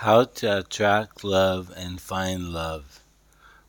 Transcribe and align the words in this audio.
How 0.00 0.24
to 0.24 0.58
attract 0.58 1.24
love 1.24 1.72
and 1.74 1.98
find 1.98 2.52
love. 2.52 3.00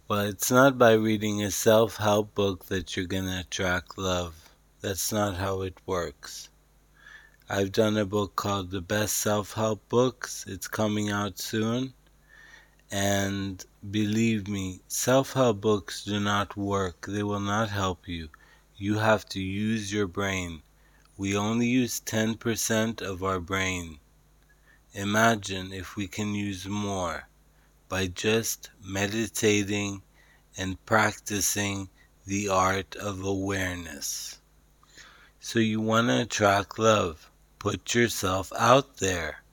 Well, 0.09 0.19
it's 0.19 0.51
not 0.51 0.77
by 0.77 0.91
reading 0.91 1.41
a 1.41 1.49
self 1.49 1.95
help 1.95 2.35
book 2.35 2.65
that 2.65 2.97
you're 2.97 3.05
going 3.05 3.27
to 3.27 3.39
attract 3.39 3.97
love. 3.97 4.35
That's 4.81 5.13
not 5.13 5.37
how 5.37 5.61
it 5.61 5.77
works. 5.85 6.49
I've 7.47 7.71
done 7.71 7.95
a 7.95 8.05
book 8.05 8.35
called 8.35 8.71
The 8.71 8.81
Best 8.81 9.15
Self 9.15 9.53
Help 9.53 9.87
Books. 9.87 10.43
It's 10.49 10.67
coming 10.67 11.09
out 11.09 11.39
soon. 11.39 11.93
And 12.91 13.65
believe 13.89 14.49
me, 14.49 14.81
self 14.89 15.31
help 15.31 15.61
books 15.61 16.03
do 16.03 16.19
not 16.19 16.57
work. 16.57 17.05
They 17.07 17.23
will 17.23 17.39
not 17.39 17.69
help 17.69 18.05
you. 18.05 18.27
You 18.75 18.95
have 18.95 19.25
to 19.29 19.39
use 19.39 19.93
your 19.93 20.07
brain. 20.07 20.61
We 21.15 21.37
only 21.37 21.67
use 21.67 22.01
10% 22.01 23.01
of 23.01 23.23
our 23.23 23.39
brain. 23.39 23.99
Imagine 24.93 25.73
if 25.73 25.95
we 25.95 26.07
can 26.07 26.33
use 26.33 26.65
more 26.65 27.27
by 27.89 28.07
just 28.07 28.71
meditating 28.83 30.01
and 30.57 30.83
practicing 30.85 31.89
the 32.25 32.49
art 32.49 32.95
of 32.95 33.23
awareness. 33.23 34.39
So, 35.39 35.59
you 35.59 35.79
want 35.81 36.07
to 36.07 36.21
attract 36.21 36.79
love. 36.79 37.29
Put 37.59 37.93
yourself 37.93 38.51
out 38.57 38.97
there. 38.97 39.43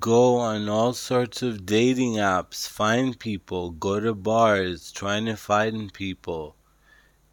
Go 0.00 0.36
on 0.36 0.68
all 0.68 0.92
sorts 0.92 1.42
of 1.42 1.64
dating 1.64 2.14
apps, 2.14 2.68
find 2.68 3.18
people, 3.18 3.70
go 3.70 4.00
to 4.00 4.14
bars, 4.14 4.90
trying 4.90 5.26
to 5.26 5.36
find 5.36 5.92
people. 5.92 6.56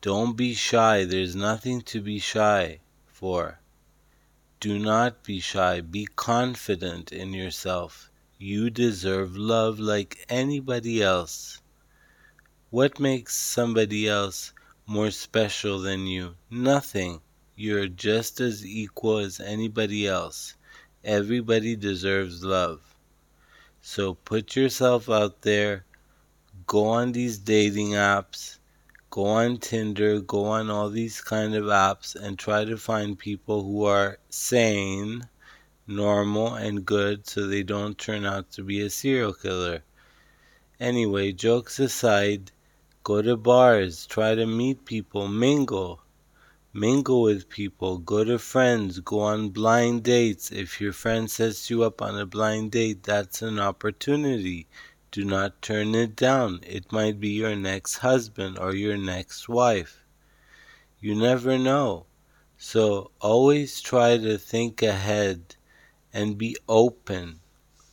Don't 0.01 0.37
be 0.37 0.53
shy. 0.53 1.03
There's 1.05 1.35
nothing 1.35 1.81
to 1.81 2.01
be 2.01 2.19
shy 2.19 2.81
for. 3.07 3.59
Do 4.63 4.79
not 4.79 5.25
be 5.25 5.41
shy. 5.41 5.81
Be 5.81 6.07
confident 6.15 7.11
in 7.11 7.33
yourself. 7.33 8.09
You 8.37 8.69
deserve 8.69 9.35
love 9.35 9.77
like 9.77 10.25
anybody 10.29 11.03
else. 11.03 11.61
What 12.69 12.97
makes 12.97 13.35
somebody 13.35 14.07
else 14.07 14.53
more 14.85 15.11
special 15.11 15.81
than 15.81 16.07
you? 16.07 16.35
Nothing. 16.49 17.19
You're 17.57 17.89
just 17.89 18.39
as 18.39 18.65
equal 18.65 19.17
as 19.17 19.41
anybody 19.41 20.07
else. 20.07 20.55
Everybody 21.03 21.75
deserves 21.75 22.41
love. 22.41 22.95
So 23.81 24.13
put 24.13 24.55
yourself 24.55 25.09
out 25.09 25.41
there. 25.41 25.83
Go 26.67 26.85
on 26.85 27.11
these 27.11 27.37
dating 27.37 27.89
apps 27.89 28.59
go 29.13 29.25
on 29.27 29.57
Tinder, 29.57 30.19
go 30.21 30.45
on 30.45 30.71
all 30.71 30.89
these 30.89 31.21
kind 31.21 31.53
of 31.53 31.65
apps 31.65 32.15
and 32.15 32.39
try 32.39 32.65
to 32.65 32.75
find 32.75 33.19
people 33.19 33.63
who 33.63 33.85
are 33.85 34.17
sane, 34.31 35.29
normal, 35.85 36.55
and 36.55 36.83
good 36.83 37.27
so 37.27 37.45
they 37.45 37.61
don't 37.61 37.99
turn 37.99 38.25
out 38.25 38.49
to 38.51 38.63
be 38.63 38.81
a 38.81 38.89
serial 38.89 39.31
killer. 39.31 39.83
Anyway, 40.79 41.31
jokes 41.31 41.77
aside, 41.77 42.51
go 43.03 43.21
to 43.21 43.37
bars, 43.37 44.07
try 44.07 44.33
to 44.33 44.47
meet 44.47 44.83
people, 44.83 45.27
mingle. 45.27 46.01
Mingle 46.73 47.21
with 47.21 47.47
people, 47.49 47.99
go 47.99 48.23
to 48.23 48.39
friends, 48.39 48.99
go 48.99 49.19
on 49.19 49.49
blind 49.49 50.01
dates. 50.01 50.51
If 50.51 50.81
your 50.81 50.91
friend 50.91 51.29
sets 51.29 51.69
you 51.69 51.83
up 51.83 52.01
on 52.01 52.17
a 52.17 52.25
blind 52.25 52.71
date, 52.71 53.03
that's 53.03 53.43
an 53.43 53.59
opportunity 53.59 54.65
do 55.13 55.23
not 55.23 55.61
turn 55.61 55.93
it 55.93 56.15
down. 56.15 56.59
It 56.63 56.91
might 56.91 57.19
be 57.19 57.29
your 57.29 57.55
next 57.55 57.97
husband 57.97 58.57
or 58.57 58.73
your 58.73 58.97
next 58.97 59.47
wife. 59.47 60.03
You 60.99 61.13
never 61.13 61.59
know. 61.59 62.07
So 62.57 63.11
always 63.21 63.79
try 63.79 64.17
to 64.17 64.39
think 64.39 64.81
ahead 64.81 65.55
and 66.11 66.35
be 66.35 66.57
open. 66.67 67.41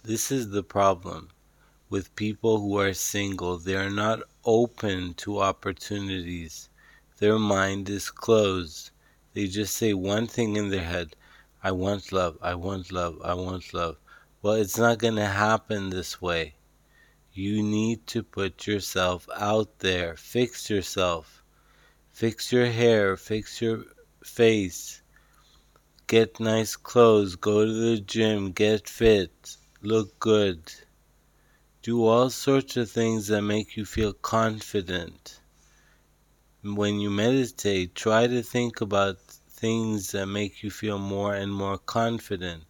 This 0.02 0.32
is 0.32 0.48
the 0.48 0.62
problem 0.62 1.28
with 1.90 2.16
people 2.16 2.58
who 2.58 2.78
are 2.78 2.94
single. 2.94 3.58
They 3.58 3.76
are 3.76 3.90
not 3.90 4.20
open 4.46 5.12
to 5.18 5.42
opportunities. 5.42 6.70
Their 7.18 7.38
mind 7.38 7.90
is 7.90 8.10
closed. 8.10 8.92
They 9.34 9.46
just 9.46 9.76
say 9.76 9.92
one 9.92 10.26
thing 10.26 10.56
in 10.56 10.70
their 10.70 10.84
head 10.84 11.16
I 11.62 11.72
want 11.72 12.12
love, 12.12 12.38
I 12.40 12.54
want 12.54 12.90
love, 12.90 13.20
I 13.22 13.34
want 13.34 13.74
love. 13.74 13.98
Well, 14.40 14.54
it's 14.54 14.78
not 14.78 14.96
going 14.96 15.16
to 15.16 15.26
happen 15.26 15.90
this 15.90 16.22
way. 16.22 16.54
You 17.32 17.62
need 17.62 18.08
to 18.08 18.24
put 18.24 18.66
yourself 18.66 19.28
out 19.36 19.78
there. 19.78 20.16
Fix 20.16 20.68
yourself. 20.68 21.44
Fix 22.12 22.50
your 22.50 22.66
hair. 22.66 23.16
Fix 23.16 23.62
your 23.62 23.84
face. 24.24 25.00
Get 26.08 26.40
nice 26.40 26.74
clothes. 26.74 27.36
Go 27.36 27.64
to 27.64 27.72
the 27.72 28.00
gym. 28.00 28.50
Get 28.50 28.88
fit. 28.88 29.56
Look 29.80 30.18
good. 30.18 30.72
Do 31.82 32.04
all 32.04 32.30
sorts 32.30 32.76
of 32.76 32.90
things 32.90 33.28
that 33.28 33.42
make 33.42 33.76
you 33.76 33.84
feel 33.84 34.12
confident. 34.12 35.40
When 36.62 36.98
you 36.98 37.10
meditate, 37.10 37.94
try 37.94 38.26
to 38.26 38.42
think 38.42 38.80
about 38.80 39.18
things 39.20 40.10
that 40.12 40.26
make 40.26 40.62
you 40.62 40.70
feel 40.70 40.98
more 40.98 41.34
and 41.34 41.52
more 41.52 41.78
confident. 41.78 42.64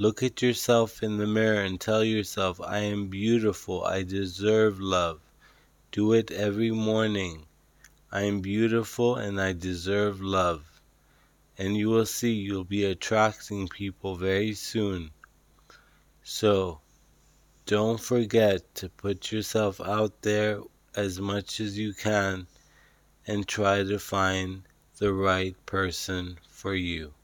Look 0.00 0.22
at 0.22 0.42
yourself 0.42 1.02
in 1.02 1.16
the 1.16 1.26
mirror 1.26 1.60
and 1.60 1.80
tell 1.80 2.04
yourself, 2.04 2.60
I 2.60 2.78
am 2.78 3.08
beautiful. 3.08 3.82
I 3.82 4.04
deserve 4.04 4.78
love. 4.80 5.20
Do 5.90 6.12
it 6.12 6.30
every 6.30 6.70
morning. 6.70 7.46
I 8.12 8.22
am 8.22 8.40
beautiful 8.40 9.16
and 9.16 9.40
I 9.40 9.54
deserve 9.54 10.20
love. 10.20 10.80
And 11.58 11.76
you 11.76 11.88
will 11.88 12.06
see 12.06 12.32
you'll 12.32 12.62
be 12.62 12.84
attracting 12.84 13.66
people 13.66 14.14
very 14.14 14.54
soon. 14.54 15.10
So, 16.22 16.80
don't 17.66 18.00
forget 18.00 18.72
to 18.76 18.88
put 18.88 19.32
yourself 19.32 19.80
out 19.80 20.22
there 20.22 20.60
as 20.94 21.18
much 21.20 21.58
as 21.58 21.76
you 21.76 21.92
can 21.92 22.46
and 23.26 23.48
try 23.48 23.82
to 23.82 23.98
find 23.98 24.62
the 24.98 25.12
right 25.12 25.56
person 25.66 26.38
for 26.48 26.76
you. 26.76 27.14